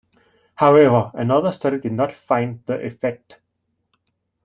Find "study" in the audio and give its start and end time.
1.51-1.77